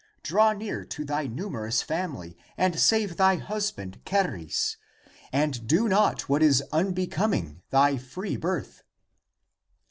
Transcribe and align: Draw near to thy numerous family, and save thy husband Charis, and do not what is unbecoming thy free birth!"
Draw 0.23 0.53
near 0.53 0.83
to 0.83 1.05
thy 1.05 1.27
numerous 1.27 1.83
family, 1.83 2.35
and 2.57 2.79
save 2.79 3.17
thy 3.17 3.35
husband 3.35 3.99
Charis, 4.03 4.77
and 5.31 5.67
do 5.67 5.87
not 5.87 6.27
what 6.27 6.41
is 6.41 6.63
unbecoming 6.71 7.61
thy 7.69 7.97
free 7.97 8.35
birth!" 8.35 8.81